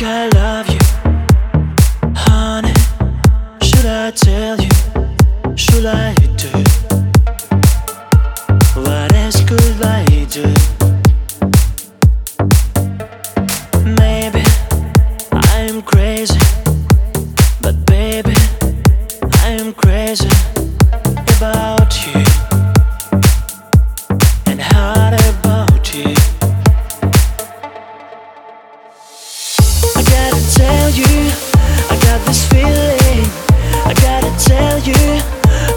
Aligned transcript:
color. 0.00 0.49
tell 30.54 30.90
you, 30.90 31.30
I 31.90 31.96
got 32.06 32.20
this 32.26 32.46
feeling. 32.48 33.24
I 33.86 33.94
gotta 34.02 34.32
tell 34.42 34.78
you, 34.80 35.20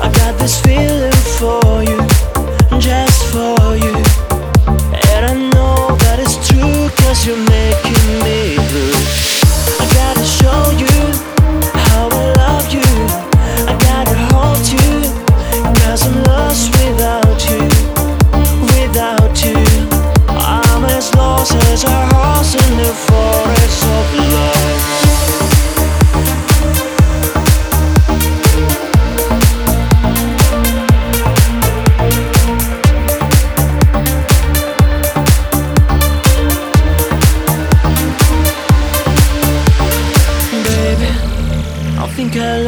I 0.02 0.09
got 0.19 0.38
this 0.39 0.59
feeling 0.61 1.11
for 1.38 1.83
you, 1.83 1.99
just 2.79 3.23
for 3.31 3.77
you. 3.77 3.95
And 5.09 5.25
I 5.29 5.33
know 5.53 5.95
that 6.03 6.17
it's 6.19 6.38
true, 6.47 6.89
you're 7.25 7.38
making 7.38 8.05
me 8.25 8.57
blue. 8.69 8.97
I 9.79 9.85
gotta 9.94 10.25
show 10.25 10.61
you 10.81 10.95
how 11.88 12.09
I 12.09 12.33
love 12.41 12.67
you. 12.73 12.89
I 13.69 13.73
gotta 13.88 14.16
hold 14.33 14.66
you, 14.73 14.89
I'm 16.05 16.23
lost 16.23 16.71
without 16.81 17.39
you. 17.49 17.61
Without 18.73 19.35
you, 19.45 19.57
I'm 20.29 20.85
as 20.85 21.13
lost 21.16 21.53
as 21.53 21.85
I. 21.85 22.02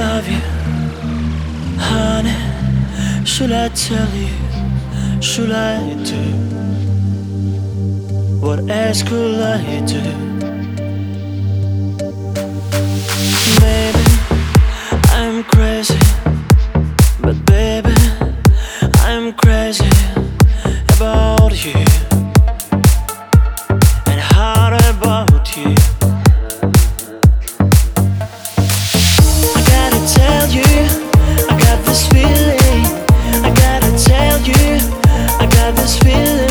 love 0.06 0.28
you. 0.36 0.42
Honey, 1.90 2.38
should 3.26 3.52
I 3.52 3.68
tell 3.70 4.12
you? 4.24 4.34
Should 5.30 5.52
I 5.52 5.78
do? 6.12 6.24
What 8.46 8.60
else 8.70 9.02
could 9.10 9.42
I 9.42 9.62
do? 9.94 10.04
Maybe 13.62 14.06
I'm 15.20 15.38
crazy, 15.54 16.04
but 17.24 17.38
baby, 17.54 17.96
I'm 19.10 19.34
crazy 19.34 19.94
about 20.96 21.54
you 21.66 22.05
this 35.86 36.00
feeling 36.00 36.45